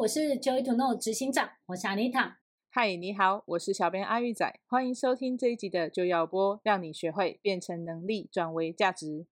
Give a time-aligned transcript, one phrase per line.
[0.00, 2.34] 我是 Joy to Know 执行长，我是 Anita。
[2.68, 9.26] 嗨，你好，我是小编阿玉仔，欢迎收听这一集的就要播，让你学会变成能力转为价值。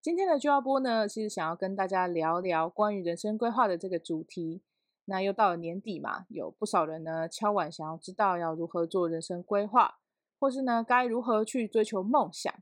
[0.00, 4.62] 今天的就要播呢，其实想要跟大家聊聊关于人生规划的这个主题。
[5.06, 9.98] 那又到了年底嘛，有不少人呢敲碗想要知道要如何做人生规划，
[10.38, 12.54] 或是呢该如何去追求梦想。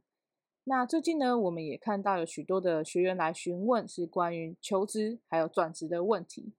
[0.64, 6.54] 那最近呢，我们也看到有许多的学员来询问，是关于求职还有转职的问题。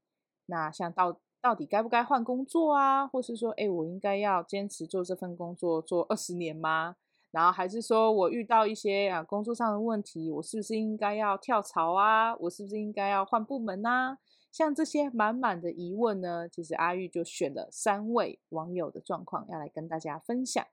[0.48, 6.96] 那像到到底该不该换工作啊，或是说，哎，我应该要坚持做这份工作做二十年吗？
[7.32, 12.36] 然后还是说我遇到一些啊工作上的问题，我是不是应该要跳槽啊？
[12.38, 14.18] 我是不是应该要换部门啊？
[14.52, 20.66] 像这些满满的疑问呢，其实阿玉就选了三位网友的状况要来跟大家分享。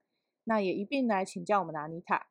[0.45, 2.28] 那也一并来请教我们的阿妮塔。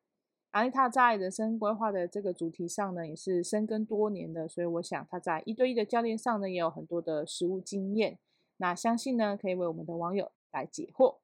[0.54, 8.20] 阿妮塔在人生规划的这个主题上呢，也是深耕多年的，所以我想他在一对一的教练上呢，也有很多的实务经验。
[8.58, 11.16] 那相信呢，可以为我们的网友来解惑。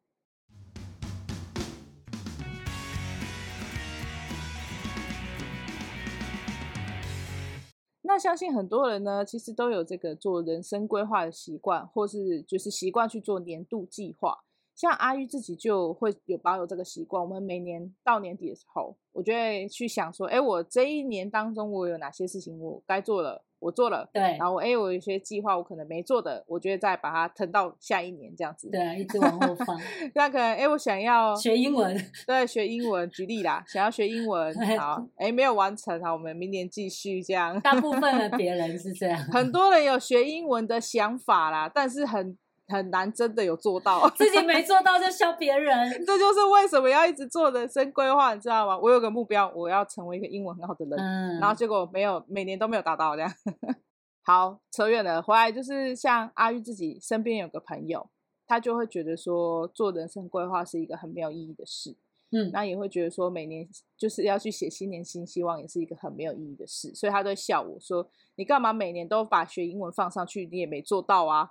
[8.03, 14.41] 那相信很多人呢，其实都有这个做人生规划的习惯，或是就是习惯去做年度计划。
[14.81, 29.79] 像阿玉自己就会有保有这个习惯，我们每年到年底的时候，我就会去想说，哎，我这一年当中我有哪些事情我该做了，我做了，对，然后哎，我有些计划我可能没做的，我就会再把它腾到下一年这样子，对，一直往后放。
[30.17, 31.95] 那可能哎，我想要学英文，
[32.27, 37.61] 对，学英文，举例啦，想要学英文， 好，哎，没有完成，好，我们明年继续这样。
[37.61, 42.39] 大部分的别人是这样，很多人有学英文的想法啦，但是很。
[42.71, 48.79] 很难真的有做到， 自己没做到就笑别人，这就是为什么要一直做人生规划，你知道吗？
[48.79, 53.31] 我有个目标，我要成为一个英文很好的人，嗯、然后结果没有，每年都没有达到这样。
[54.23, 58.09] 好，扯远了，回来就是像阿玉自己身边有个朋友，
[58.47, 61.97] 他就会觉得说做人生规划是一个很没有意义的事。
[62.33, 70.47] 嗯，那也会觉得说，每年就是要去写新年新希望，也是一个很没有意义的事，所以他都笑我说：“你干嘛每年都把学英文放上去？
[70.47, 71.51] 你也没做到啊！”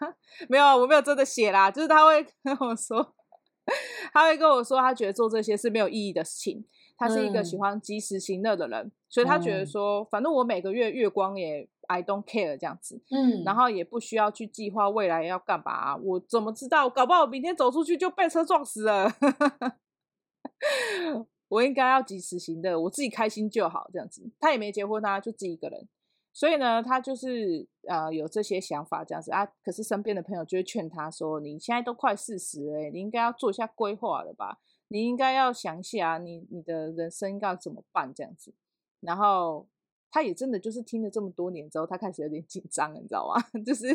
[0.48, 3.14] 没有，我没有真的写啦，就是他会跟我说，
[4.12, 6.64] 他会跟我说，他觉得做这些是没有意义的事情。
[6.96, 15.96] 他是一个喜欢及时行乐的人，嗯、所以他觉得说，反正我每个月月光也 I don't care 这样子，嗯，然后也不需要去计划未来要干嘛、啊。
[15.96, 16.88] 我怎么知道？
[16.88, 19.10] 搞不好明天走出去就被车撞死了。
[21.48, 24.28] 我应该要及时行乐，我自己开心就好，这样子。
[24.40, 25.88] 他也没结婚啊，就自己一个人，
[26.32, 29.46] 所以呢，他就是呃有这些想法这样子啊。
[29.62, 34.58] 可是身边的朋友就会劝他说：“你现在都快四十了，你应该要做一下规划了吧？
[34.88, 38.52] 你应该要想一下，你你的人生要怎么办这样子。”
[39.00, 39.68] 然后
[40.10, 43.40] 他也真的就是听了这么多年之后，他开始有点紧张，你知道吗？
[43.64, 43.86] 就是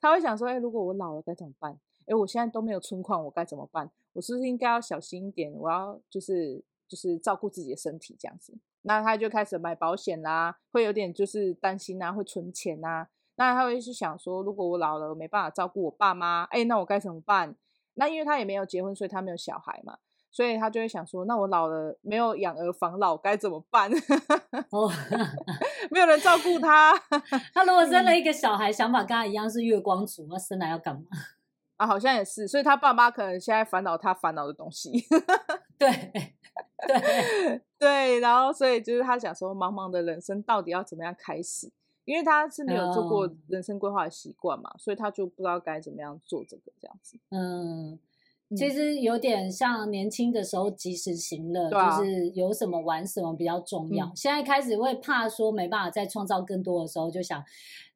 [0.00, 1.78] 他会想说：“哎，如果我老了该怎么办？
[2.06, 5.52] 哎，我现在都没有存款，我该怎么办？”我是不是应该要小心一点？
[5.52, 8.56] 我要就是就是照顾自己的身体这样子。
[8.82, 13.08] 那他就开始买保险啦，会有点就是担心啊，会存钱啊。
[13.36, 17.54] 那他会去想说，如果我老了我没办法照顾我爸妈，哎，那我该怎么办？
[17.94, 19.98] 那因为他也没有结婚，所以他没有小孩嘛，
[20.30, 23.90] 所以他就会想说，那我老了没有养儿防老该怎么办？
[24.70, 24.90] 哦，
[25.90, 26.92] 没有人照顾他。
[27.54, 31.02] 他如果生了一个小孩，想法跟他一样是月光族，那生来要干嘛？
[31.82, 34.92] 啊，好像也是，所以他爸妈可能现在烦恼他烦恼的东西，
[35.76, 35.90] 对
[36.86, 41.72] 对 对，然后所以就是他想说，茫茫的人生到底要怎么样开始？
[42.04, 47.98] 因为他是没有做过人生规划的习惯嘛，嗯、所以他就不知道该怎么样做这个这样子，嗯。
[48.56, 54.06] 其实有点像年轻的时候及时行乐，啊、就是有什么玩什么比较重要。
[54.06, 57.42] 嗯、现在开始会怕说没办法再创造更多的时候，就想，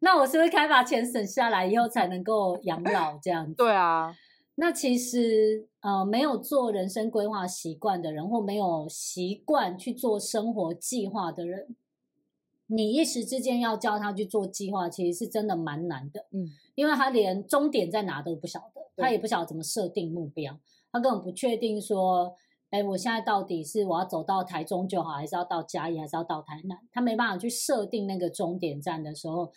[0.00, 3.54] 那我是不是该把钱省下来，以后才能够养老这样子？
[3.54, 4.14] 对啊。
[4.58, 11.76] 那其实呃，没有做人生规划习惯的人，或没有习惯去做生活计划的人，
[12.68, 16.26] 你一时之间要教他去做计划，其实是真的蛮难的。
[16.32, 18.82] 嗯，因为他连终点在哪都不晓得。
[18.98, 20.58] 他也不晓得怎么设定目标，
[20.90, 22.34] 他根本不确定说，
[22.70, 26.78] 哎，我现在到底是我要走到台中就好，还是要到嘉义，还是要到台南？
[26.90, 29.52] 他没办法去设定那个终点站的时候，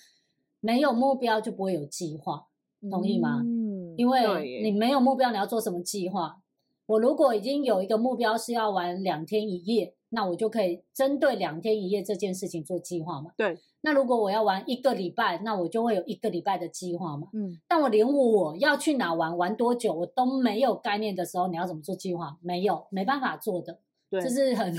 [0.59, 2.47] 没有目标就不会有计划，
[2.91, 3.41] 同意吗？
[3.41, 6.41] 嗯，因为你没有目标，你要做什么计划？
[6.87, 9.95] 我如果已经有一个目标是要玩两天一夜。
[10.09, 13.31] 那我就可以针对两天一夜这件事情做计划嘛？
[13.37, 13.57] 对。
[13.81, 17.27] 那如果我要玩一个礼拜，那我就会有一个礼拜的计划嘛？
[17.33, 17.59] 嗯。
[17.67, 22.37] 但我连我要去哪玩、玩多久，我都没有概念的时候，你要怎么做计划？
[22.41, 23.79] 没有，没办法做的。
[24.09, 24.21] 对。
[24.21, 24.73] 这是很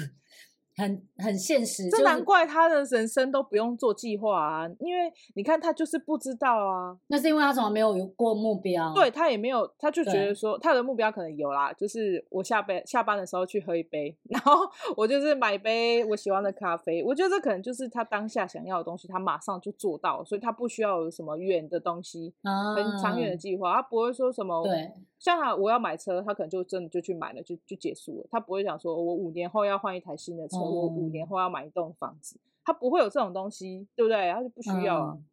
[0.76, 6.96] 很很现实，这难怪他的人生都不用做计划啊，因为你看他就是不知道啊。
[7.08, 14.52] 那是因为他从来没有有过目标，对他也没有，他就觉得说他的目标可能有啦，就是我下班下班的时候去喝一杯， 然后
[14.96, 17.02] 我就是买一杯我喜欢的咖啡。
[17.04, 24.62] 我觉得这可能就是他当下想要的东西，他马上就做到，所以他不需要有什么远的东西，啊、很长远的计划，他不会说什么。
[24.62, 30.59] 对，像他我要买车，他可能就真的就去买了，就就结束了，他不会想说我五年后要换一台新的车。
[30.62, 34.30] 我五年后要买一栋房子，他不会有这种东西，对不对？
[34.32, 35.16] 他就不需要啊。
[35.16, 35.24] 嗯、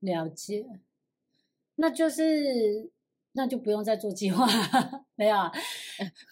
[0.00, 0.64] 了解，
[1.76, 2.90] 那就是
[3.32, 4.46] 那就不用再做计划，
[5.16, 5.50] 没有啊？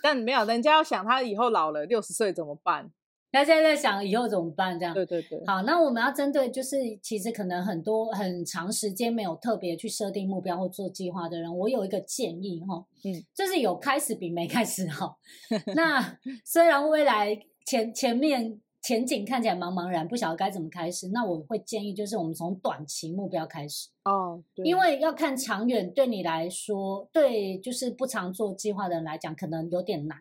[0.02, 2.90] 但没有，人家要想他以后老了六十岁怎么办？
[3.32, 4.78] 他现在在想以后怎么办？
[4.78, 5.42] 这样对对对。
[5.44, 15.18] 好，那我们要针对就是其实可能很多很长时间没有特别去设定目标或做计划的人，我有一个建议哈，嗯，就是有开始比没开始好。
[15.74, 17.46] 那虽然未来。
[17.64, 21.08] 前前面前景看起来茫茫然，不晓得该怎么开始。
[21.08, 30.18] 那我会建议，就是我们从短期目标开始哦，对，因为要看长远，对你来说，对就是不常做计划的人来讲，可能有点难。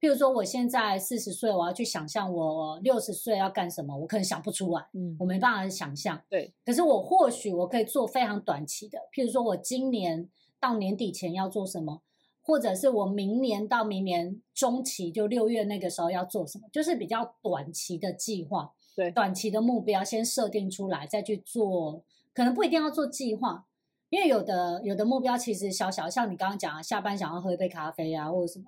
[0.00, 6.20] 譬如说，我现在四十岁，我要去想象我六十岁要干什么，我可能想不出来，嗯，我没办法想象。
[6.28, 10.28] 对，可是我或许我可以做非常短期的，譬如说我今年
[10.58, 12.02] 到年底前要做什么。
[12.50, 22.02] 或者是我明年到明年中期，就六月那个时候要做什么，就是比较短期的计划，对，短期的目标先设定出来，再去做，
[22.34, 23.66] 可能不一定要做计划，
[24.08, 28.64] 因为有的有的目标其实小小，像你刚刚讲的，下班想要喝一杯咖啡啊，或者什么，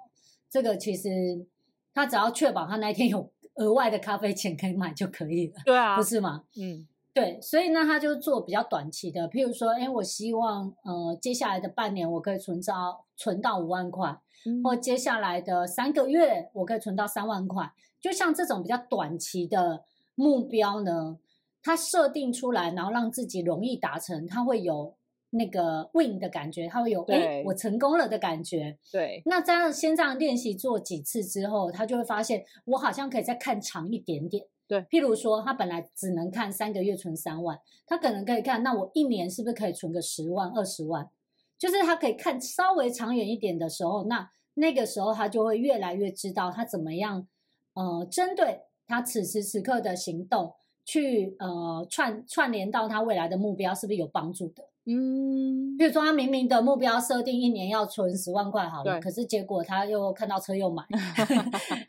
[0.48, 1.44] 这个其实
[1.92, 6.44] 他只要确保他那一天有额外的咖啡钱可以买就可以了，对啊，不是吗？
[6.56, 6.86] 嗯。
[7.14, 17.70] 对，所以呢，他就做比较短期的，譬如说，哎，我希望，呃，接下来的半年我可以存到存到五万块，嗯，或接下来的三个月我可以存到三万块。
[18.00, 21.18] 就像这种比较短期的目标呢，
[21.62, 24.94] 他设定出来，然后让自己容易达成，他会有
[25.30, 28.78] 那个 win 的感觉，他会有哎，我成功了的感觉。
[28.90, 34.46] 对，那这样先这样练习做几次之后，他就会发现，我好像可以再看长一点点。
[34.66, 41.08] 对，譬如说，他本来只能看三个月存三万，他可能可以看，那我一年是不是可以存个十万、二十万？
[41.58, 47.26] 就是他可以看稍微长远一点的时候，那那个时候他就会越来越知道他怎么样，
[47.74, 50.52] 呃，针对他此时此刻的行动
[50.84, 54.64] 去呃串串联到他未来的目标，是不是有帮助的？
[54.84, 60.82] 嗯，比如说他明明的目标设定一年要存十万块好了，可是结果他又看到车又买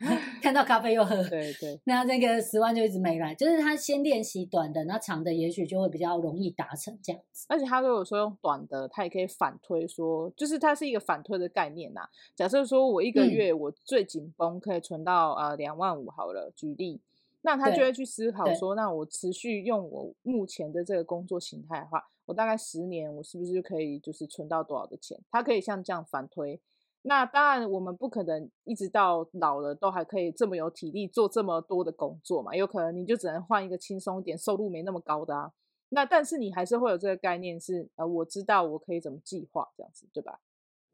[0.44, 3.34] 看到咖啡又喝，对对， 那那个十万就一直没来。
[3.34, 7.46] 就是他先练习短的，那长的也许就会比较容易达成这样子。
[7.48, 12.10] 而且他如果说用短的，他也可以反推说，就是它是一个反推的概念呐、啊。
[12.34, 17.00] 假设说我一个月我最紧绷可以存到呃两万五好了，举例，
[17.40, 22.06] 那他就会去思考说，那我持续用我目前的这个工作形态的话。
[22.26, 25.18] 我大概十年，我是不是就可以就是存到多少的钱？
[25.30, 26.60] 他可以像这样反推。
[27.06, 32.56] 那当然，我们不可能一直到老了都还可以这么有体力做这么多的工作嘛。
[32.56, 35.52] 有可能你就只能换一个轻松一点、收入没那么高的啊。
[35.90, 40.40] 那但是你还是会有这个概念是，呃，我知道我可以怎么计划这样子，对吧？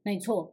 [0.03, 0.53] 没错。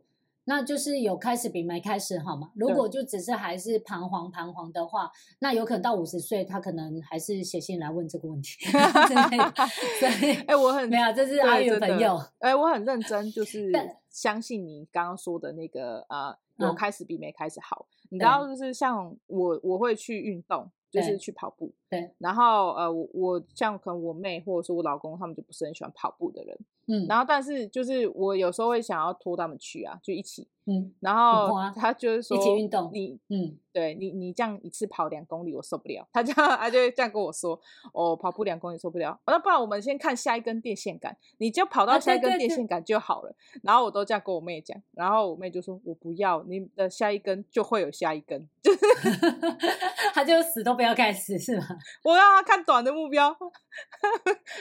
[0.49, 2.51] 那就是有开始比没开始好嘛？
[2.55, 8.51] 如果就只是还是彷徨彷徨的话，那有可能到五十岁，他可能还是写信来问这个问题。
[8.71, 12.15] 对，哎、欸，我很没有，这是阿宇的朋友。
[12.39, 13.69] 哎、欸，我很认真，就是
[14.17, 17.87] 相信你刚刚说的那个呃，有开始比没开始好。
[17.89, 20.69] 嗯、你知道，就是像我，我会去运动。
[20.89, 22.09] 就是去跑步，对。
[22.17, 26.57] 然后呃，我我像可能我妹或者说我老公，他们就不是很喜欢跑步的人，
[26.87, 27.05] 嗯。
[27.07, 30.93] 然后但是就是我有时候会想要拖他们去啊，就一起，嗯。
[30.99, 36.07] 然后他就是说一起运动，你嗯，对你你这样一次跑两公里我受不了。
[36.13, 37.59] 他这样他就会这样跟我说，
[37.93, 39.19] 哦，跑步两公里受不了。
[39.25, 43.33] 那不然我们先看下一根电线杆，你就跑到下一根电线杆就好了。
[43.63, 48.85] 然后我都这样跟我妹讲，然后我妹就说，我不要，你的下一根就会有下一根，就 是
[50.13, 51.65] 他就死都不要开始是吗？
[52.03, 53.29] 我让他看短的目标，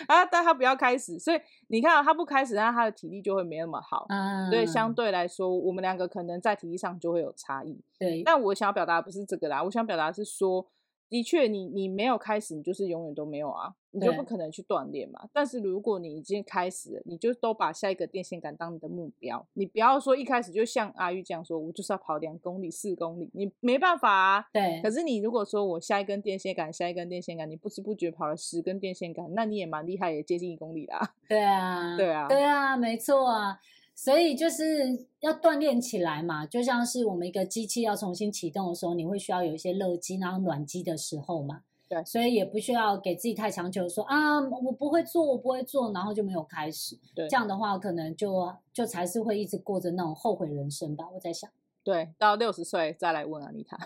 [0.06, 4.04] 啊，但他不要开始，所以你看他不开始，那他的体力就会没那么好。
[4.08, 7.80] 嗯，对，相对来说，我们两个可能在体力上就会有差异。
[7.98, 10.68] 对，但我想要表达的不是这个啦，我想表达的是说。
[11.08, 15.28] 的确，你你没有开始，你就是永远都没有啊，你就不可能去锻炼嘛。
[15.32, 24.48] 但是如果你已经开始了，你就都把下一个电线杆当你的目标，你不要说一开始就像阿玉这样说，我就是要跑两公里、四公里，你没办法啊。
[24.52, 24.80] 对。
[24.82, 31.14] 可是你如果说我下一根电线杆，下一根电线杆，你不知不觉跑了十根电线杆，那你也蛮厉害，也接近一公里啦。
[31.28, 33.60] 对啊，对啊，对啊，没错啊。
[33.96, 41.62] 所以就是要锻炼起来嘛，就像是我们一个机器要重新启动的时候，你会需要有一些热机，然后暖机的时候嘛。
[41.88, 46.98] 对，所以也不需要给自己太强求说，说啊，我不会做，我不会做，然后就没有开始。
[47.14, 51.08] 对，这样的话可能就就才是会一直过着那种后悔人生吧。
[51.14, 51.48] 我在想，
[51.82, 53.78] 对，到六十岁再来问阿妮塔。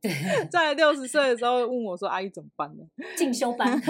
[0.00, 0.10] 对，
[0.50, 2.84] 在六十岁的时候问我说：“阿姨怎么办呢？”
[3.16, 3.80] 进修班。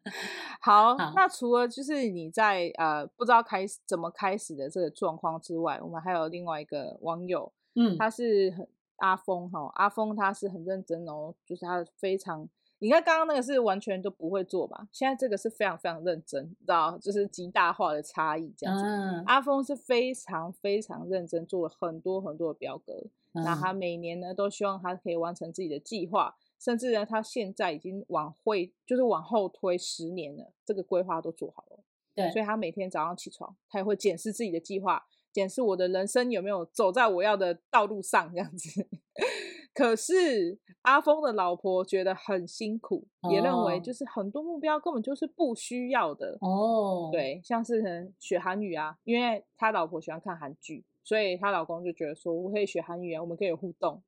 [0.60, 8.66] 好，好，那除了就是你在呃不知道开始怎么开始的这个状况之外，我们还有另外一个网友，嗯，他是很。
[9.00, 12.46] 阿峰哈，阿峰他是很认真哦，就是他非常，
[12.80, 14.86] 你看刚刚那个是完全都不会做吧？
[14.92, 16.98] 现在这个是非常非常认真，你知道？
[16.98, 18.84] 就是极大化的差异这样子。
[18.84, 22.92] 嗯、阿峰是非常非常认真，做了很多很多的表格，
[23.32, 31.80] 那、嗯、他每年呢都希望他可以完成自己的计划，甚至呢他现在已经往会就是往后推十年了，这个规划都做好了。
[32.14, 35.06] 对，所以他每天早上起床，他也会检视自己的计划。
[35.32, 38.84] 检视我的人生有没有走在我要的道路上，这样子。
[39.72, 47.10] 可是阿峰的老婆觉得很辛苦，也认为就是很多目标根本就是不需要的哦。
[47.12, 54.02] 对，像是学韩语啊，因为他老婆喜欢看韩剧，所以她老公就觉得说，我可以学韩语啊，我们可以有互动。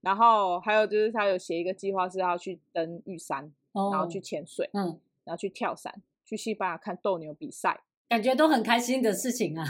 [0.00, 7.80] 然后还有就是她有写一个计划，是要去登玉山，然后去潜水，嗯，然后去跳伞，去西班牙看斗牛比赛。
[8.08, 9.64] 感觉都很开心的事情啊！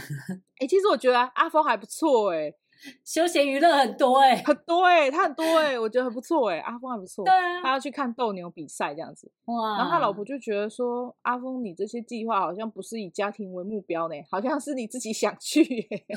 [0.59, 2.57] 哎、欸，其实我觉得阿峰还不错哎、欸，
[3.05, 7.25] 休闲娱乐很多哎、欸，很多哎、欸，他很多哎、欸，我觉得很不错哎、欸，阿峰还不错。
[7.27, 9.31] 对啊，他要去看斗牛比赛这样子。
[9.45, 9.77] 哇！
[9.77, 16.07] 然后他老婆就觉得说，阿峰你这些计划好像不是以家庭为目标呢、欸，好像是你自己想去、 欸。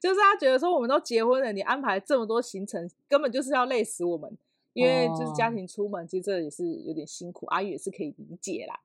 [0.00, 4.36] 就是他觉得说，我们都结婚了，你安排这么多行程，根本就是要累死我们。
[4.72, 8.78] 因为就是家庭出门，其实这也是有点辛苦，阿玉也是可以理解啦。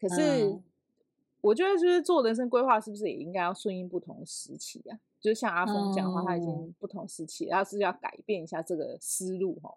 [0.00, 0.58] 可是，
[1.44, 4.98] 我觉得就是做人生规划，是不是也应该要顺应不同的时期啊？
[5.20, 9.74] 就像阿峰讲的话，他已经不同时期，他是要改变一下这个思路哈。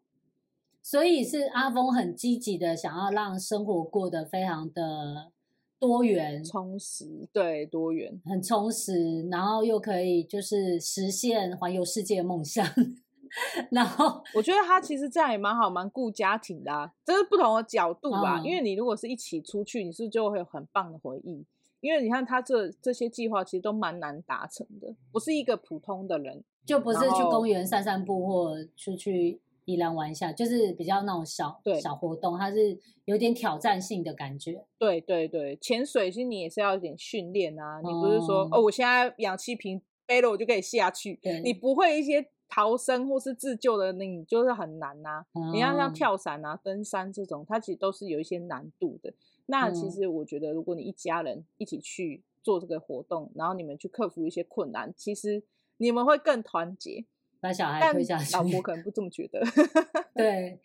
[0.82, 5.34] 所以是阿峰很积极的，想要让生活过得非常的
[5.78, 12.66] 多元、充实，对，多元，很充实，然后又可以就是实现环游世界的梦想。
[13.72, 18.40] 然后我觉得他其实这样也蛮好，蛮顾家庭的啊，这是不同的角度吧。
[18.40, 21.46] 嗯、因为你如果是一起出去，你是不是就会有很棒的回忆？
[21.82, 34.66] 因为你看他这这些计划其实都蛮难达成的，不是一个普通的人，就不是去公园散散步或出去宜兰玩一下，就是比较那种小对小活动，它是有点挑战性的感觉。
[34.78, 42.30] 对对对，潜水其实你也是要有点训练啊，你不是说、嗯、哦，我现在氧气瓶背了我就可以下去，你不会一些。
[42.50, 45.26] 逃生或是自救的，那你就是很难呐、啊。
[45.34, 49.14] 嗯、你要像跳伞啊、登山这种，它其实都是有一些难度的。
[49.48, 55.44] 那其实我觉得，如果你一家人一起去做这个活动，然后你们去克服一些困难，其实
[55.78, 57.06] 你们会更团结。
[57.40, 59.42] 把小孩推下去，老婆可能不这么觉得。
[60.16, 60.60] 对，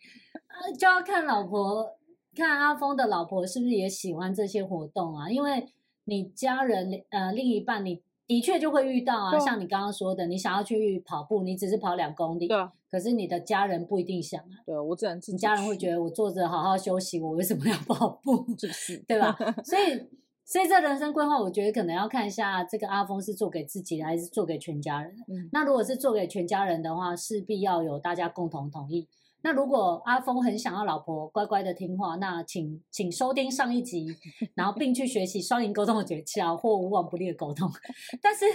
[0.79, 1.97] 就要看老婆，
[2.35, 5.29] 看阿峰的老婆是不是也喜欢这些活动啊？
[5.29, 5.67] 因为
[6.05, 8.01] 你家人呃另一半你。
[8.25, 12.57] 的确就会遇到啊，像你刚刚说的，你想要去跑步，你只是跑两公里，对，
[12.93, 14.61] 可是你的家人不一定想啊。
[14.67, 15.31] 对，我只能自己。
[15.31, 18.45] 你家人会觉得我坐着好好休息，我为什么要跑步？
[18.55, 19.35] 就是，对吧？
[19.65, 19.99] 所以，
[20.45, 25.11] 所以这人生规划，我觉得可能要看一下这个阿峰是做给自己的，还是做给全家人。
[25.27, 29.09] 嗯，那如果是做给全家人的话，势必要有大家共同同意。
[29.45, 34.07] 那如果阿峰很想要老婆乖乖的听话，那请请收听上一集，
[34.55, 37.69] 然后并去学习双赢沟通的诀窍或无往不利的沟通。
[38.23, 38.45] 但是，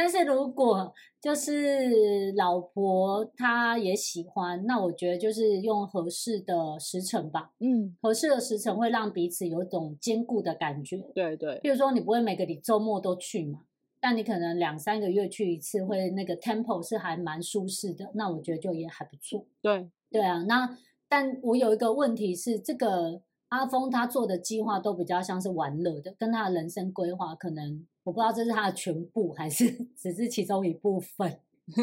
[0.00, 0.90] 但是如果
[1.20, 7.50] 就是老婆她也喜欢，那我觉得就是用合适的时程吧。
[7.58, 10.96] 嗯，合适的时程会让彼此有一种兼顾的感觉。
[11.14, 13.60] 对对，比如说你不会每个礼周末都去嘛，
[14.00, 18.10] 但你可能两三个月去一次，会那个 tempo 是还蛮舒适的。
[18.14, 19.44] 那我觉得就也还不错。
[19.60, 19.90] 对。
[20.10, 20.78] 对啊，那
[21.10, 31.38] 但我有一个问题是，这个阿峰他做的计划都比较像是玩乐的，跟他的人生规划可能我不知道这是他的全部还是只是其中一部分，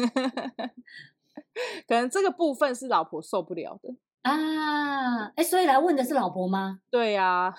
[1.88, 3.94] 可能这个部分是老婆受不了的。
[4.20, 6.80] 啊，哎，所以来问的是老婆吗？
[6.90, 7.54] 对呀、啊，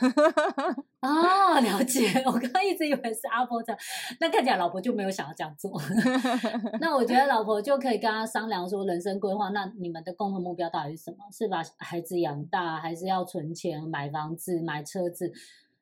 [1.01, 2.21] 哦，了解。
[2.27, 3.81] 我刚刚一直以为是阿婆这样，
[4.21, 5.81] 那看起来老婆就没有想要这样做。
[6.79, 11.25] 那我觉得老婆就可以跟他商量说人生规划，那你们的共同目标到底是什么？
[11.31, 15.33] 是把孩子养大，还是要存钱买房子、买车子，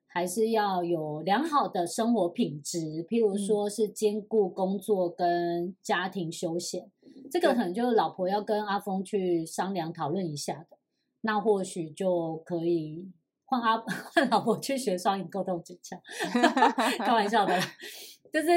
[0.07, 2.79] 还是要有良好的生活品质？
[3.05, 6.89] 譬如说是兼顾工作跟家庭休闲。
[7.29, 10.77] 这个可能就是老婆要跟阿峰去商量讨论一下的，
[11.21, 13.11] 那或许就可以
[13.43, 13.77] 换阿
[14.13, 15.97] 换老婆去学双语沟通技巧，
[17.03, 17.59] 开玩笑的，
[18.31, 18.47] 就是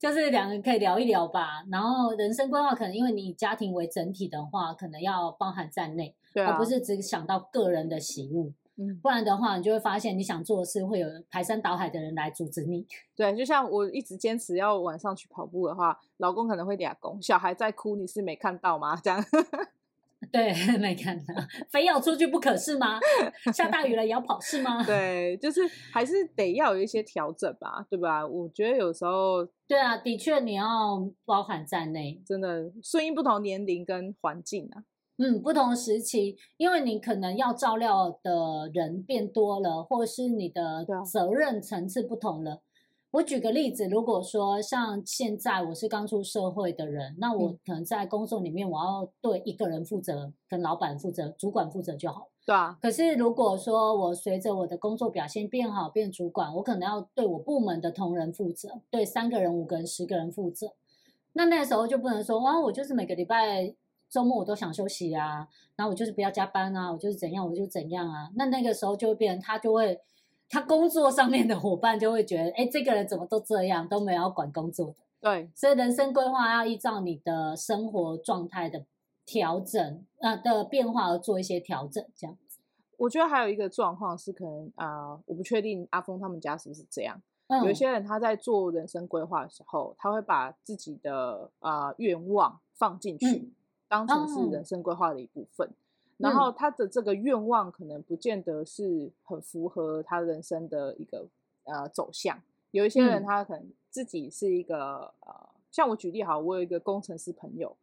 [0.00, 1.62] 就是两个人可以聊一聊吧。
[1.70, 8.52] 然后人生规划可能因为你以家庭为整体的话，可能要包含在内，对啊，而不是只想到个人的喜恶。
[8.80, 12.86] 嗯，不然的话，你就会发现你想做的事会有排山倒海的人来阻止你。
[13.16, 18.94] 对，就像我一直坚持要晚上去跑步的话，老公可能会俩攻，小孩在哭，你是没看到吗？
[19.02, 19.22] 这样。
[20.32, 21.34] 对，没看到，
[21.70, 22.98] 非要出去不可是吗？
[23.54, 24.84] 下大雨了也要跑是吗？
[24.84, 25.60] 对，就是
[25.92, 28.26] 还是得要有一些调整吧，对吧？
[28.26, 34.82] 我觉得有时候，对啊，的确你要包含在内，真的顺应不同年龄跟环境啊，
[35.18, 42.62] 嗯，不同时期，因为你可能要照料的人变多了，或是你的责任层次不同了。
[43.10, 52.28] 我举个例子，如果说像现在我是刚出社会的人，那我可能在工作里面我要对一个人负责，跟老板负责、主管负责就好。
[52.46, 52.78] 对啊。
[52.80, 60.74] 可是如果说我随着我的工作表现变好，变主管，我可能要对我部门的同仁负责，对三个人、五个人、十个人负责。
[61.32, 63.74] 那那时候就不能说，哇，我就是每个礼拜
[64.10, 68.30] 周末我都想休息啊，然后我就是不要加班啊，我就是怎样我就怎样啊。
[68.36, 70.00] 那那个时候就会变成他就会。
[70.50, 74.94] 他工作上面的伙伴就会觉得，哎，这个人怎么都这样，都没有要管工作的。
[75.20, 78.82] 对，所以人生规划要依照你的生活状态的
[79.26, 82.60] 调整，呃的变化而做一些调整，这样子。
[82.96, 87.20] 我觉得还有一个状况是，可能啊、呃，我不确定阿峰他们家是不是这样。
[87.48, 93.52] 嗯、有一些人他在做人生规划的时候，他会把自己的啊、呃、愿望放进去，嗯、
[93.88, 95.66] 当成是人生规划的一部分。
[95.68, 95.74] 嗯
[96.18, 101.24] 然后他的这个愿望可能不见得是很符合他人生的一个
[101.62, 102.36] 呃走向。
[102.72, 107.76] 有一些人他可能自己是一个呃，像我举例好，我有一个工程师朋友，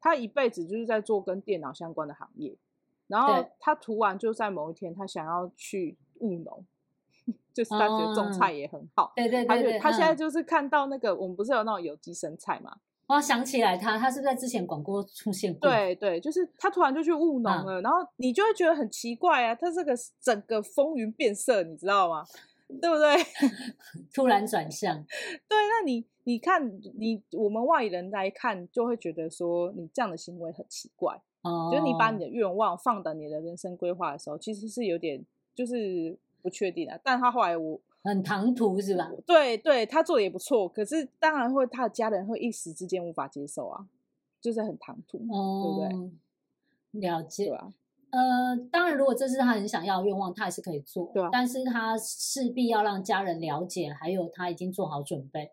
[0.00, 2.56] 他一辈子就是在做跟电脑相关的行业。
[3.06, 6.64] 然后他突然就在某一天，他想要去务农，
[7.52, 9.12] 就是他觉得种菜也很好。
[9.14, 12.78] 对对对对，他现在就是看到那个我们不是有那种有机生菜嘛？
[13.06, 15.68] 我想起来他，他是不是在之前广播出现过？
[15.68, 22.24] 对对，就是他突然就去务农了，啊、然后你就会觉得很奇怪啊，他这个整个风云变色，你知道吗？
[22.80, 23.14] 对不对？
[24.14, 24.96] 突然转向。
[25.46, 26.66] 对，那你你看
[26.98, 31.14] 你我们外人来看，就会觉得说你这样的行为很奇怪。
[31.42, 31.68] 哦。
[31.70, 35.22] 就是你把你的愿望放到你的人生规划的时候，其实是有点
[35.54, 36.98] 就是不确定的。
[37.04, 37.78] 但他后来我。
[38.04, 39.10] 很唐突是吧？
[39.26, 43.86] 对对，他做的也不错，可是当然会他的家人会一时之间无法接受啊，
[44.40, 46.04] 就是很唐突，哦、对不
[46.92, 47.00] 对？
[47.00, 47.48] 了解。
[47.50, 47.72] 啊、
[48.10, 51.30] 呃，当然，如果这是他很想要的愿望，他也是可以做，对、啊。
[51.32, 55.50] 但是他势必要让家人了解，还有他已经做好准备。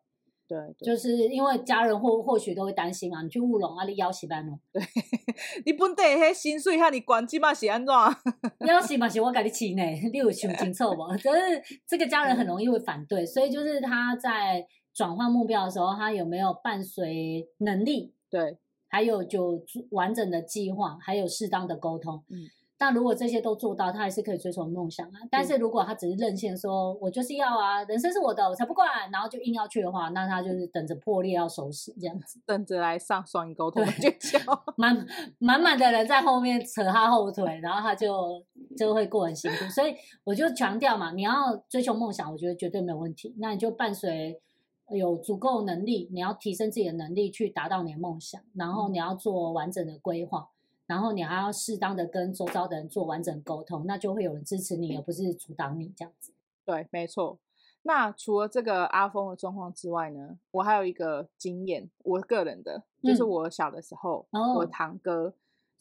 [0.51, 4.59] 对，就是因为家人或或许都会担心啊，你去务农啊，你要死班哦。
[4.73, 4.83] 对，
[5.65, 7.93] 你本地迄薪水哈，你管起码是安怎？
[8.67, 11.15] 要死嘛是我给你请呢， 你有想清楚无？
[11.17, 11.39] 就是
[11.87, 18.13] 这个家人很容易会反对，所以就是他在转换目标的时候，他有没有伴随能力？
[18.29, 18.57] 对，
[18.89, 22.25] 还有就完整的计划，还有适当的沟通。
[22.29, 22.43] 嗯。
[22.81, 25.19] 但如果这些都做到，他还是可以追求梦想啊。
[25.29, 35.05] 但是如果他只是任性说，我就是要啊，人生是我的，我才不管，然后就硬要去的话，那他就是等着破裂要收拾这样子，等着来上双鱼沟通的诀窍，满
[35.37, 38.43] 满满的人在后面扯他后腿，然后他就
[38.75, 39.69] 就会过很辛苦。
[39.69, 43.35] 所以我就强调嘛，你要追求梦想，我觉得绝对没有问题。
[43.37, 44.41] 那你就伴随
[44.89, 50.47] 有足够能力，你要提升自己的能力去达到你的梦想，然后你要做完整的规划。
[50.91, 56.33] 然后你还要适当的跟周遭的人做完整沟通，那就会有人支持你，而不是阻挡你这样子。
[56.65, 57.39] 对，没错。
[57.83, 65.33] 那除了这个阿峰的状况之外呢，我还有一个经验，我个人的，就是我小的时候，嗯、我堂哥、哦、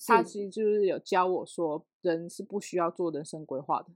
[0.06, 3.88] 他其实就是有教我说，人是不需要做人生规划的。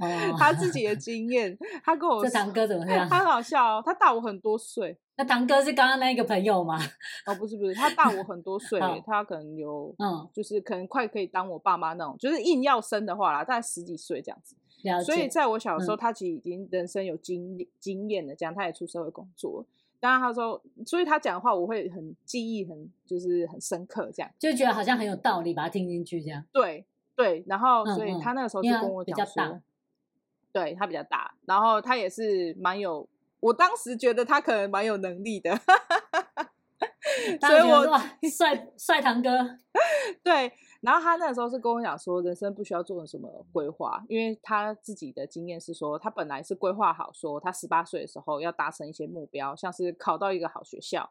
[0.00, 3.08] 哦、他自己的经验，他跟我说，这堂哥怎么样？
[3.08, 4.96] 他很好笑哦，他大我很多岁。
[5.16, 6.78] 那堂哥是刚刚那个朋友吗？
[7.26, 14.56] 哦，不是不是，他大我很多岁， 他可能有，嗯，就是可能快可以当我爸妈那种，就是硬要生的话啦，大概十几岁这样子。
[15.04, 19.66] 所以在我小的时候，他其实已经人生有经经验了，这样他也出社会工作。
[20.00, 26.42] 当然他说，所以他讲的话我会很记忆很就是很深刻，这样就觉得好像很有道理，把它听进去这样。
[26.50, 29.60] 对对，然后所以他那个时候就跟我讲说，
[30.52, 33.08] 对他比较大，然后他也是蛮有。
[33.40, 35.50] 我当时觉得他可能蛮有能力的，
[37.40, 37.86] 所以我
[38.28, 39.30] 帅帅堂哥。
[40.22, 51.10] 对，然后他那个时候是跟我讲说，人生不需要做什么规划，因为他自己的经验是说，他本来是规划好说，他十八岁的时候要达成一些目标，像是考到一个好学校，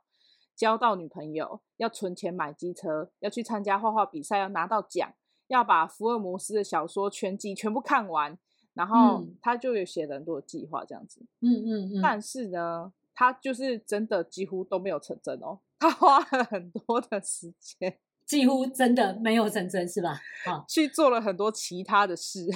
[0.55, 5.11] 交到女朋友，要存钱买机车，要去参加画画比赛，要拿到奖，
[5.47, 8.37] 要把福尔摩斯的小说全集全部看完，
[8.79, 11.19] 然后他就有写了很多的计划这样子。
[11.41, 12.01] 嗯嗯嗯。
[12.01, 15.59] 但是呢，他就是真的几乎都没有成真哦。
[15.77, 20.21] 他花了很多的时间，几乎真的没有成真，是吧？
[20.45, 22.47] 啊，去做了很多其他的事。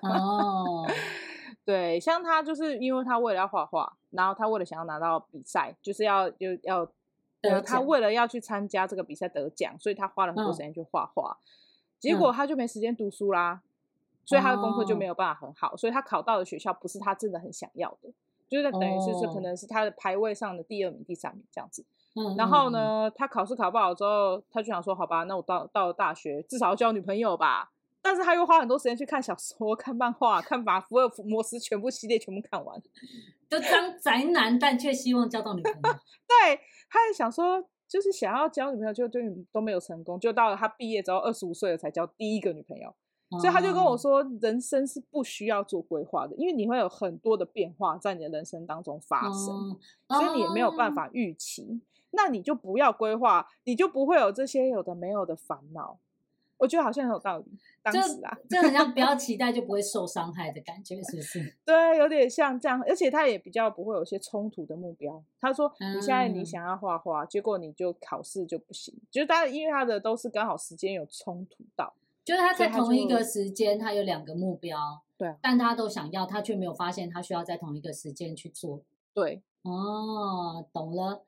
[0.00, 0.88] 哦。
[1.62, 6.88] 对，像他就是因为他为了要画画，然后他为了想要拿到比赛，就是要就要，
[7.42, 11.44] 呃，他为了要去参加这个比赛得奖，所以他花了很多时间去画画，嗯、
[11.98, 13.62] 结果他就没时间读书啦，
[14.26, 18.12] 所以他的功课就没有办法很好，哦、所以他考到的学校不是他真的很想要的，
[18.48, 21.86] 就是等于是说可能是他的排位上的第二名、第三名这样子。
[22.16, 27.70] 嗯、然后呢，他考试考不好之后，他就想说，好吧，那我到到了大学至少要交女朋友吧。
[28.00, 32.80] 但是他又花很多时间去看小说、看漫画、看把福尔摩斯全部系列全部看完，
[33.50, 35.80] 就当宅男，但却希望交到女朋友。
[35.82, 40.18] 对，他也想说，就是想要交女朋友，就对都没有成功。
[40.20, 42.94] 就到了他毕业之后，二十五岁了才交第一个女朋友。
[43.28, 51.62] 哦、所以他就跟我说，人生是不需要做规划的，因为你会有很多的变化在你的人生当中发生，哦、所以你也没有办法预期。
[51.62, 51.80] 哦、
[52.12, 55.98] 那你就不要规划，你就不会有这些有的没有的烦恼。
[56.58, 57.44] 我觉得好像很有道理。
[57.82, 61.54] 当时啊，这很像不要期 待就不会受伤害的感觉，是不是？
[61.66, 65.22] 对，有点像这样，而且他也比较不会有些冲突的目标。
[65.38, 71.92] 他说：“你现在你想要画画，嗯、结果你就考试就不行。”就是他因为他的都是刚好时间有冲突到，
[72.26, 74.76] 就是他在同一个时间他有两个目标，
[75.16, 78.82] 对，但他都想要，他却没有发现他需要在同一个时间去做。
[79.14, 81.24] 对，哦，懂了。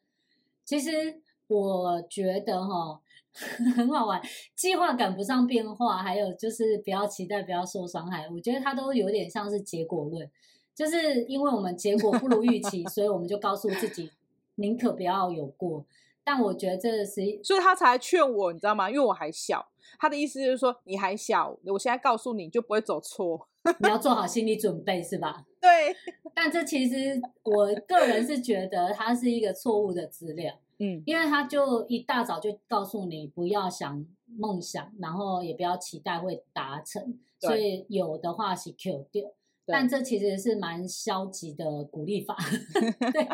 [0.65, 3.01] 其实我觉得哈。
[3.77, 4.21] 很好玩，
[4.57, 8.29] 计划赶不上变化，还有就是不要期待，不要受伤害。
[8.31, 10.29] 我觉得它都有点像是结果论，
[10.75, 14.11] 就是因为我们结果不如预期，所以我们就告诉自己
[14.57, 15.85] 宁可不要有过。
[16.25, 18.91] 但我觉得这是，所以他才劝我，你知道吗？
[18.91, 23.48] 因为我还小，他的意思就是说你还小，我现在告诉你就不会走错，
[23.81, 25.44] 你要做好心理准备，是吧？
[25.61, 25.94] 对。
[26.35, 30.55] 但这其实我个人是觉得它是一个错误的资料。
[30.81, 39.29] 嗯，因为他就一大早就告诉你不要想梦想，然后也不要期待会达成，所以有的话是 Q 掉，
[39.69, 42.37] 但这其实是蛮消极的鼓励法。
[43.13, 43.29] 对，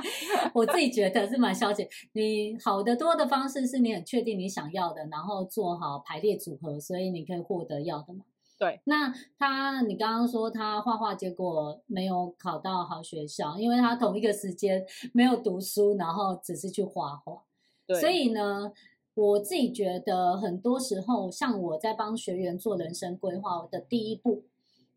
[0.55, 1.89] 我自己觉得是蛮消极。
[2.13, 8.25] 你好的多的方式是你很确定你想要的，然后做好排列组合，所以你可以获得要的嘛。
[8.57, 17.43] 对，那他，你刚刚说他画画，结果没有考到好学校，因为他同一个时间没有读书，然后只是去画画。
[17.85, 18.71] 对，所以呢，
[19.15, 24.45] 我自己觉得很多时候，像我在帮学员做人生规划的第一步，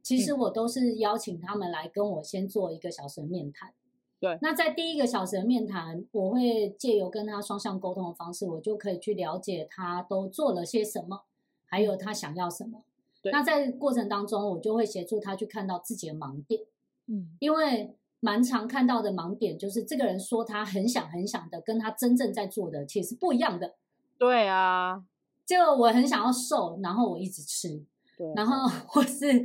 [0.07, 3.73] 其实我都是邀请他们来跟我先做一个小时的面谈。
[4.19, 11.23] 对，那在第一个小时的面谈，我会借由跟他双向沟通的方式，我就可以去了解他都做了些什么，
[11.65, 12.83] 还有他想要什么。
[13.31, 16.61] 那在过程当中，我就会协助他去看到自己的盲点，
[17.07, 23.75] 嗯，因为蛮常看到的盲点就是这个人说他很想很想的，跟他真正在做的其实是不一样的。
[24.17, 25.03] 对啊，
[25.45, 27.83] 就我很想要瘦，然后我一直吃，
[28.17, 29.43] 对，然后 或是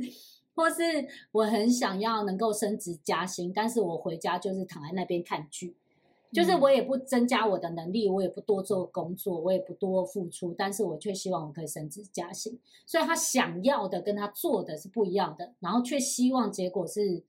[0.55, 5.75] 或是我很想要能够升职加薪，但是我回家就是躺在那边看剧。
[6.31, 12.59] 就是我也不增加我的能力，我也不多做工作，我也不多付出，但是我却希望我可以升职加薪。
[12.87, 17.21] 所以他想要的跟他做的是不一样的，然后却希望结果是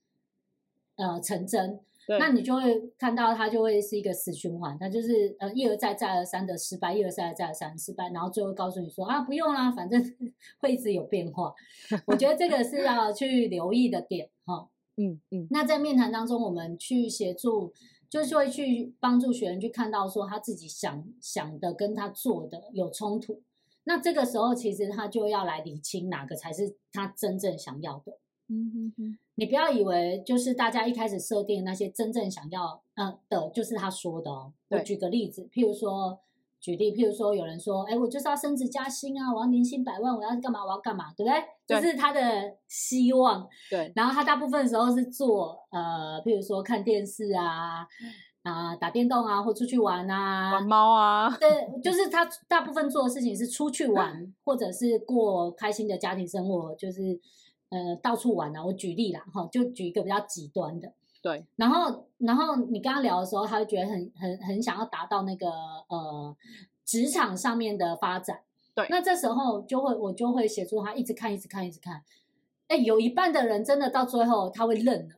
[0.95, 1.79] 呃成真。
[2.07, 10.01] 对那你就会看到他就会是一个死循环，他就是呃一而再再而三的失败，一而再再而三的失败，然后最后告诉你说啊不用啦，反正
[10.61, 11.53] 会一直有变化。
[12.07, 14.69] 我觉得这个是要去留意的点哈。
[14.97, 15.47] 嗯嗯。
[15.49, 17.73] 那在面谈当中，我们去协助。
[18.07, 23.41] 就是会去帮助学员去看到说他自己想想的跟他做的有冲突，
[23.83, 28.17] 那这个时候其实他就要来理清哪个才是他真正想要的。
[28.47, 34.53] 嗯哼哼，你不要以为就是大家一开始设定那些真正想要嗯的，就是他说的哦。
[34.69, 36.19] 我举个例子，譬如说。
[36.61, 40.65] 举例，譬如说，有人说：“哎，我就是要升职加薪啊，我要年薪百万，我要干嘛？
[40.65, 41.13] 我要干嘛？
[41.15, 42.21] 对不对？”这对是他的
[42.67, 43.47] 希望。
[43.69, 43.91] 对。
[43.95, 47.85] 然后他大部分时候是做呃，譬如说看电视啊，
[48.41, 51.29] 啊、呃，打电动啊，或出去玩啊，玩猫啊。
[51.37, 51.47] 对，
[51.83, 57.01] 就是他大部分做的事情是出去玩， 或者是过开心的家庭生活，就是
[57.75, 58.63] 呃到处玩啊。
[58.63, 60.93] 我举例啦，哈，就举一个比较极端的。
[61.21, 65.49] 对，然后，然后你跟他聊的时候，他就觉得很、很、很想要达到那个
[65.89, 66.35] 呃
[66.85, 68.41] 职场上面的发展。
[68.75, 72.03] 对，那这时候就会我就会协助他一直看、一直看、一直看。
[72.67, 75.15] 哎，有一半的人真的到最后他会认了，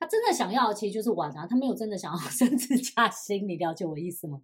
[0.00, 3.46] 他真的想要的其实就是玩啊，他没有真的想要升职加薪。
[3.46, 4.40] 你了解我意思吗？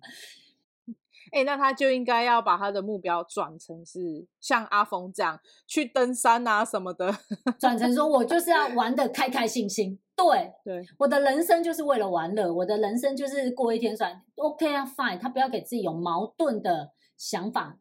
[1.33, 7.13] 哎、欸，那他就应该要把他的目标转成是像阿峰这样去登山啊什么的，
[7.59, 9.99] 转成说我就是要玩的开开心心。
[10.17, 15.19] 对对，我的人生就是为了玩乐，我的人生就是过一天算 OK 啊，Fine。
[15.19, 17.79] 他不要给自己有矛盾的想法，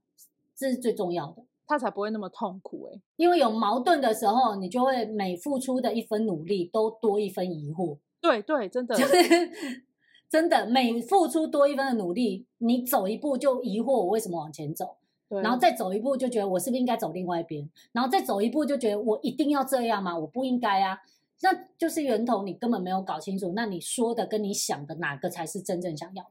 [0.56, 3.02] 这是最重要的，他才不会那么痛苦哎、欸。
[3.16, 7.98] 因为有矛盾的时候，你就会每付出的一分努力都多一分疑惑。
[8.22, 8.96] 对对，真的。
[8.96, 9.16] 就是
[10.30, 14.98] 真的，每付出多一分的努力，你走一步就疑惑我为什么往前走，
[15.30, 20.18] 对然后再走一步就觉得我是不是应该走另外一边，然后再走一步就觉得我一定要这样吗？
[20.18, 21.00] 我不应该啊，
[21.42, 26.30] 那就是源头你根本没有搞清楚，那你说的跟你想的哪个才是真正想要的？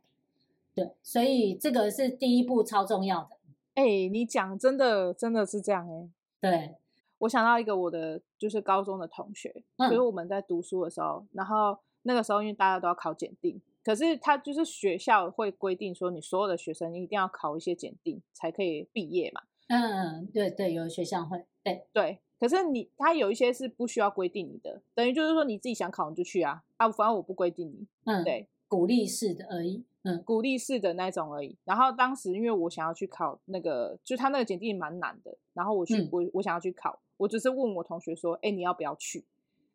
[0.75, 3.31] 对，所以这个是第一步超重要的。
[3.77, 6.11] 哎、欸，你讲真的真的是这样哎、欸？
[6.41, 6.75] 对，
[7.21, 13.59] 我想到一个我的就是高中的同学，嗯、就是我们在读书的时候，然后那个时候因为大家都要考检定。
[13.87, 19.43] 可是他就是学校会规定说，你所有的学生一定要考一些检定才可以毕业嘛。
[19.69, 22.19] 嗯，对对，有的学校会，对对。
[22.41, 27.87] 可是你他有一些是不需要规定你的，等于就是说你自己想考你就去啊啊，反正我不规定你。
[28.07, 29.85] 嗯，对，鼓励式的而已。
[30.03, 31.57] 嗯，鼓励式的那种而已。
[31.63, 39.25] 然后当时因为我想要去考那个，就他那个检定蛮难的，然后我去、嗯、我我想要去考，我只是问我同学说，哎，你要不要去？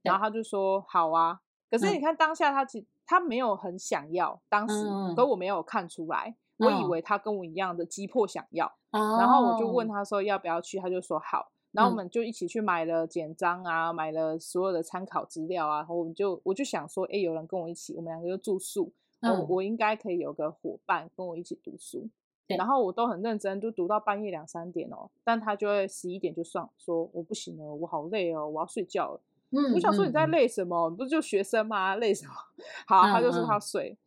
[0.02, 1.39] 然后他就说好啊。
[1.69, 2.86] 可是你看当下他其实。
[3.12, 22.08] 他没有很想要，当时，嗯、可我没有看出来，嗯、我以为他跟我一样的急迫想要，哦、然后我就问他说要不要去，他就说好，然后我们就一起去买了简章啊，嗯、买了所有的参考资料啊，然后我们就我就想说，哎，有人跟我一起，我们两个就住宿，嗯、我我应该可以有个伙伴跟我一起读书，
[22.47, 29.21] 然后我都很认真，就读到半夜两三点哦，但他就会十一点就算说我不行了，我好累哦，我要睡觉了。
[29.51, 30.89] 嗯，我想说你在累什么？
[30.89, 31.95] 嗯、不是就学生吗？
[32.01, 32.33] 累什么？
[32.87, 33.97] 好、啊，他就说他睡。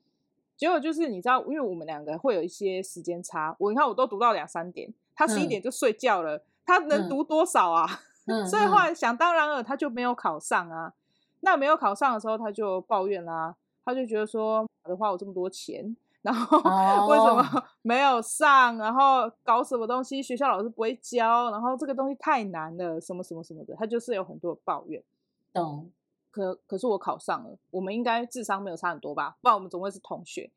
[0.56, 3.54] 结果就是你知道，因为我们两个会有一些时间差。
[3.58, 6.36] 我你看，我都读到两三点，他十一点就睡觉了。
[6.36, 7.86] 嗯、他能读多少啊？
[8.48, 10.92] 所以后来想当然了，他就没有考上啊。
[11.40, 13.54] 那没有考上的时候，他就抱怨啦。
[13.84, 16.56] 他就觉得说，我的花我这么多钱，然后
[17.08, 18.78] 为什么没有上？
[18.78, 20.22] 然后搞什么东西？
[20.22, 23.74] 学校老师不会教，然后这个东西太难了，什么什么什么的。
[23.74, 25.02] 他就是有很多抱怨。
[25.54, 25.90] 懂，
[26.30, 29.38] 可可是我考上了，我们应该智商没有差很多吧？
[29.40, 30.50] 不然我们总会是同学。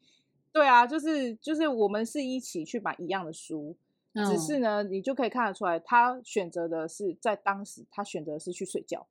[0.51, 3.77] 对啊，就是就是我们是一起去买一样的书，
[4.13, 9.05] 嗯、只是呢，你就可以看得出来，他选择的是在当时，他选择的是去睡觉。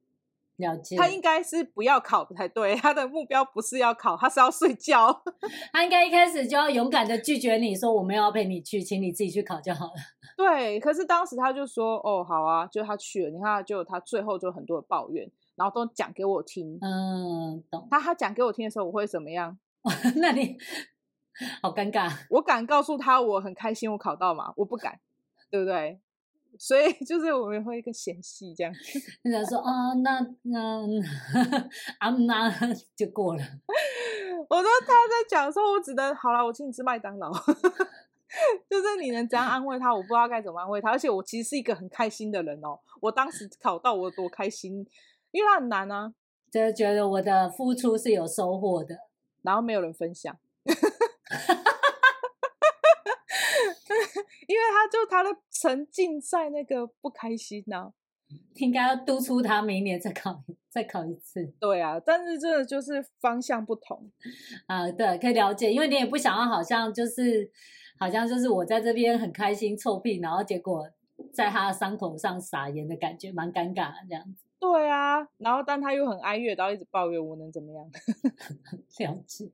[0.57, 5.23] 了解，他应该是不要考不太对，他的目标不是要考，他是要睡觉。
[5.71, 9.93] 他应该一开始就要勇敢的拒绝你说我没有要陪你去，请你自己去考就好了。
[10.35, 15.31] 对，可是当时他就说哦好啊，就他去了，你看就他最后就很多的抱怨。
[15.57, 17.89] 然后都讲给我听，嗯，懂。
[17.91, 19.59] 他他讲给我听的时候，我会怎么样？
[20.17, 20.57] 那你
[21.63, 22.11] 好尴尬。
[22.31, 24.53] 我敢告诉他我很开心，我考到吗？
[24.57, 25.01] 我不敢，
[25.51, 26.01] 对不对？
[26.59, 28.73] 所以就是我们会一个嫌隙这样。
[29.21, 30.83] 人家说啊，那那
[31.99, 32.51] 啊那
[32.97, 33.43] 就过了。
[34.49, 37.31] 我说他在讲说，我只能好了，我请你吃麦当劳。
[38.69, 39.95] 就是你能怎样安慰他？
[39.95, 40.91] 我不知道该怎么安慰他。
[40.91, 42.79] 而且我其实是一个很开心的人哦。
[43.01, 44.87] 我当时考到，我多开心。
[45.37, 46.15] 因为他很难啊，
[46.51, 48.97] 就是觉得我的付出是有收获的，
[49.43, 50.73] 然后没有人分享， 因
[54.57, 57.93] 为他就他的沉浸在那个不开心呢、啊，
[58.55, 61.53] 应该要督促他明年再考，再考一次。
[61.61, 64.11] 对啊，但是真的就是方向不同。
[64.67, 67.51] 啊，对，可以了解，因为你也不想要好像就是
[67.99, 70.89] 好像就是我在这边很开心臭屁，然后结果
[71.31, 74.46] 在他的伤口上撒盐的感觉，蛮尴尬的这样子。
[74.59, 77.91] 对啊，然后但他又很哀怨，然后一直抱怨，我能怎么样？
[78.99, 79.51] 了解。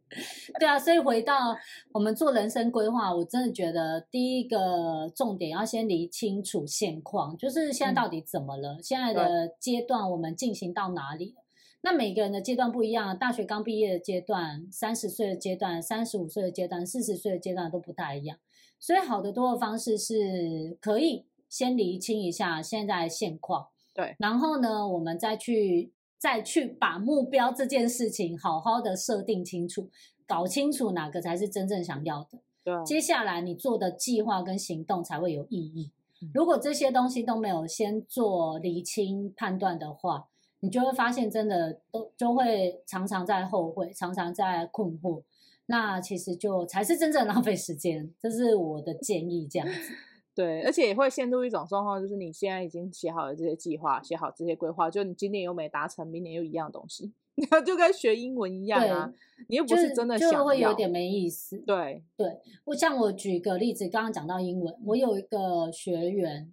[0.61, 1.57] 对啊，所以回到
[1.93, 8.75] 我们做人生规划，我真的觉得第一个重点要先理清楚现况，就是现在到底怎么了？
[8.75, 11.35] 嗯、现在的阶段我们进行到哪里
[11.83, 18.39] 那每个人的阶段不一样，大学刚毕业的阶段、三十岁的阶段、三十五岁的阶段、四十岁的阶段都不太一样，
[18.79, 23.72] 所以好的多的方式是可以先理清一下现在的现况。
[23.95, 29.91] 对，然后呢，我们再去再去把目标这件事情好好的设定清楚，
[30.27, 32.39] 搞清楚哪个才是真正想要的。
[32.65, 35.91] 对，接下来你做的计划跟行动才会有意义。
[36.33, 40.29] 如果这些东西都没有先做厘清判断的话，
[40.61, 45.23] 你就会发现真的都就会常常在后悔，常常在困惑。
[45.67, 49.93] 那其实就才是真正浪费时间，这是我的建议，这样子。
[50.35, 57.13] 对，而且也会陷入一种状况，就是你现在已经写好了这些计划，写好这些规划，就你今年又没达成，明年又一样的东西，
[57.67, 59.13] 就跟学英文一样啊，
[59.49, 61.59] 你又不是真的想要，就会有点没意思。
[61.59, 66.51] 对对，我像我举个例子，刚刚讲到英文，我有一个学员，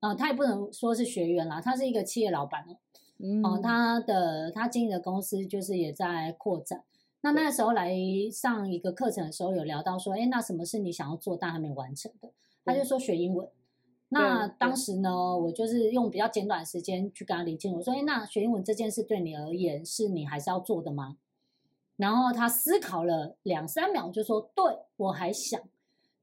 [0.00, 2.66] 啊、呃，他也不能说是学员啦，他是一个企业老板
[3.18, 6.82] 嗯、呃，他的他经营的公司就是也在扩展。
[7.22, 7.94] 那那时候来
[8.32, 12.32] 上一个课程的时候，有聊到说，哎，那什么是你想要做但还没完成的？
[12.64, 13.48] 他就说学英文。
[14.12, 21.16] 那当时呢，我就是用比较简短的时间去跟他理清，我说，哎，那学英文这件事对你而言是你还是要做的吗？
[21.96, 24.64] 然后他思考了两三秒，就说，对，
[24.96, 25.60] 我还想，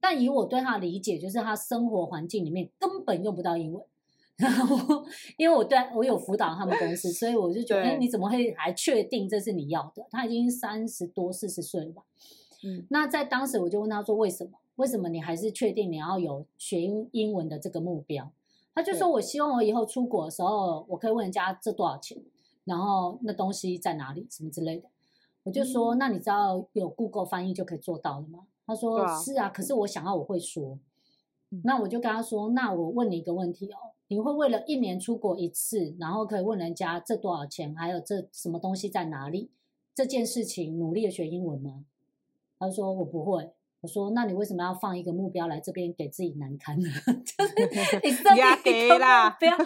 [0.02, 3.82] 但以我对他的理解，就是他生活环境里面根本用不到英文。
[4.38, 5.04] 然后，
[5.38, 10.06] 因为我对我有辅导他们公司，所以我就觉得，哎，你怎么会还确定这是你要的？
[10.12, 12.04] 他已经三十多、四十岁了吧？
[12.64, 14.52] 嗯，那在当时我就问他说，为什么？
[14.78, 18.32] 为什么你还是确定你要有学英英文的这个目标？
[18.74, 22.18] 他就说，我希望我以后出国的时候，我可以问人家这多少钱，
[22.64, 24.88] 然后那东西在哪里，什么之类的。
[25.44, 28.48] 我就说，那你知道有 Google 翻译就可以做到了吗？
[28.66, 30.80] 他说是啊，可是我想要我会说。
[31.64, 33.78] 那我就跟他说，那我问你一个问题哦。
[34.10, 39.50] 你会为了一年出国一次，然后可以问人家这多少钱，还有这什么东西在哪里？
[39.96, 41.86] 这件事情努力的学英文吗？
[42.60, 43.50] 他说我不会。
[43.88, 46.90] 我说那你为什么要放一个目标来这边给自己难堪呢？
[47.24, 47.54] 就是
[48.04, 49.00] 你设 一个目
[49.40, 49.58] 标，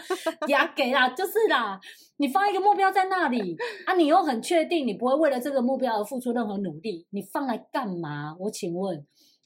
[0.47, 1.79] 压给啦，就是啦。
[2.17, 3.57] 你放一个目标在那里
[3.87, 8.35] 啊，你又很确定你不会为了这个目标而付出任何努力，你放来干嘛？
[8.39, 9.03] 我请问。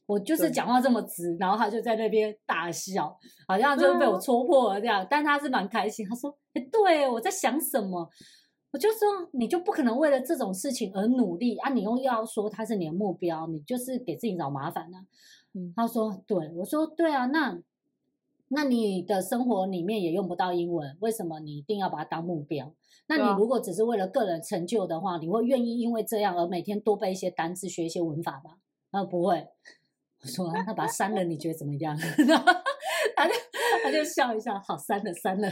[0.07, 5.07] 我就是讲话这么直，然后他就在那边大笑，好像就被我戳破了这样。
[5.09, 8.07] 但他是蛮开心，他说：“哎，对，我在想什么？”
[8.75, 11.71] 我就说：“你就不可能为了这种事情而努力啊！
[11.71, 14.97] 你又要说它是你的目标，你就是给自己找麻烦呢。”
[15.55, 17.57] 嗯，他说：“对。”我说：“对啊，那
[18.49, 22.73] 那你的生活里面也用不到英文，为什么你一定要把它当目标？
[23.07, 28.55] 那你如果只是为了个人成就的话，你会愿意因为这样而每天多背一些单词，学一些文法吗？”
[28.91, 29.47] 他说：“不会。”
[30.21, 31.97] 我说那把它删了，你觉得怎么样？
[33.15, 33.33] 他就
[33.85, 35.47] 他就笑一笑，好删了删了，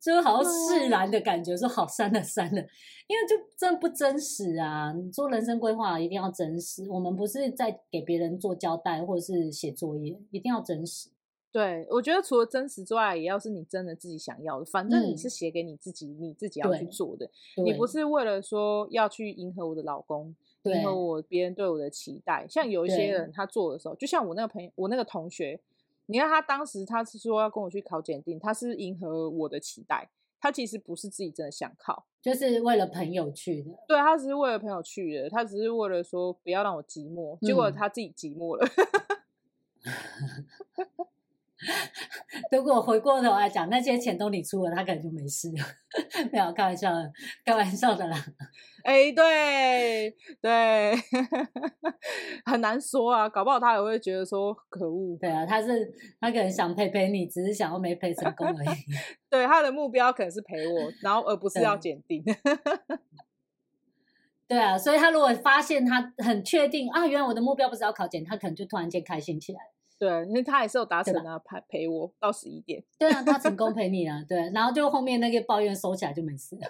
[0.00, 2.60] 就好像释然的感觉，说好删了删了，
[3.06, 4.92] 因为就真不真实啊！
[4.92, 11.10] 你做人生规划一定要真实，我们不是在给别人做交代或者是写作业，一定要真实。
[11.52, 14.64] 对，我觉得除了真实之外，也要是你真的自己想要的。
[14.64, 17.28] 反正你是写给你自己，嗯、你自己要去做的，
[17.64, 20.34] 你不是为了说要去迎合我的老公。
[20.64, 25.58] 迎合我别人对我的期待，像有一些人他做的时候，就像我那个朋友，我那个同学，
[26.10, 33.70] 你看他当时他是说要跟我去考检定，他是迎合我的期待，他其实不是自己真的想考，就是为了朋友去的。
[33.86, 38.66] 对，他只是为了朋友去的，他只是为了说不要让我寂寞，结果他自己寂寞了。
[39.84, 41.06] 嗯
[42.50, 45.64] 如果回过头来讲，那些钱都你出了，他可能就没事了。
[46.32, 47.12] 没有开玩笑的，
[47.44, 48.16] 开玩笑的啦。
[48.82, 50.94] 哎、欸，对对，
[52.46, 55.18] 很难说啊，搞不好他也会觉得说可恶。
[55.20, 58.68] 对啊，他是他可能想陪陪你，只是想要没陪成功而已。
[59.28, 62.24] 对，他的目标可能是陪我，然后而不是要检定。
[64.48, 69.60] 对啊，所以他如果发现他很确定啊，原来我的目标不是要考检，他可能就突然间开心起来。
[70.00, 72.82] 对，因为他也是有达成啊，陪陪我到十一点。
[72.98, 76.62] 对啊，他成 功陪你啊，对，然后就后面那个抱怨收起来就没事了。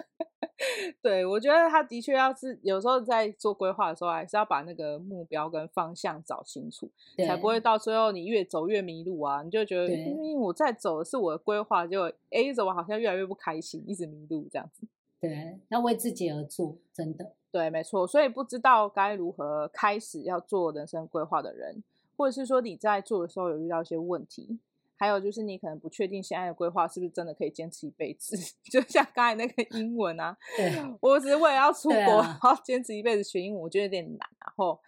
[1.01, 6.91] 对，我觉得他的确要是有时候在做规划的时候，还是要把那个目标跟方向找清楚，
[7.25, 9.41] 才不会到最后你越走越迷路啊。
[9.43, 14.85] 你就觉得，因为我在走的是我的规划，就哎，怎么好像越来越不开心，一直迷路这样子。
[15.21, 17.31] 对，要为自己而做，真的。
[17.49, 18.05] 对，没错。
[18.05, 21.81] 所以不知道该如何开始要做人生规划的人。
[22.15, 24.59] 或者是说你在做的时候有遇到一些问题，
[24.95, 28.37] 还有就是你可能不确定现在的规划是不是真的可以坚持一辈子，
[28.71, 34.79] 就像刚才那个英文啊，对，我只是为了要出国，啊、然后坚持一辈子学英文，我觉得有点难，然后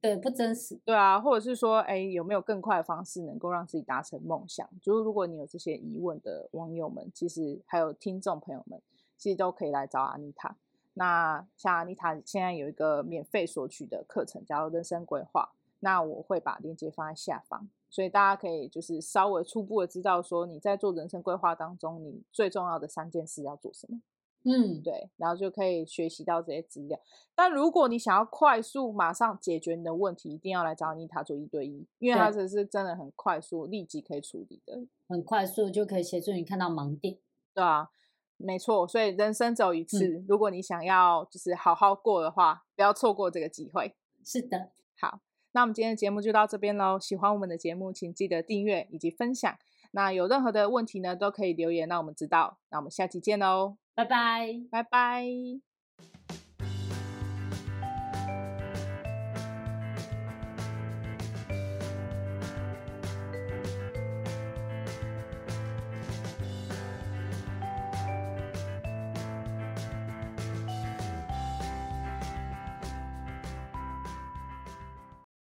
[0.00, 4.68] 对不真实，对啊，或者是说，哎，有没有更快的方式能够让自己达成梦想？
[4.82, 8.82] 就是如果你有这些疑问的网友们，其实还有听众朋友们，
[9.16, 10.56] 其实都可以来找阿妮塔。
[10.94, 15.52] 那像阿妮塔现在有一个免费索取的课程，叫人生规划。
[15.84, 24.00] 那我会把链接放在下方，所以大家可以就是稍微初步的知道说你在做人生规划当中，你最重要的三件事要做什么。
[24.44, 26.98] 嗯，对，然后就可以学习到这些资料。
[27.34, 37.18] 但如果你想要快速马上解决你的问题，一定要来找妮塔做一对一，因为它只是真的很快速，立即可以处理的，很快速就可以协助你看到盲点。
[37.54, 37.90] 对啊，
[38.36, 38.86] 没错。
[38.86, 43.94] 所以人生只有一次，嗯，如果你想要就是好好过的话，不要错过这个机会。
[44.24, 45.20] 是的，好。
[45.52, 46.98] 那我们今天的节目就到这边喽。
[46.98, 49.56] 喜欢我们的节目，请记得订阅以及分享。
[49.92, 52.58] 那有任何的问题呢，都可以留言让我们知道。
[52.70, 55.71] 那我们下期见喽，拜拜，拜拜。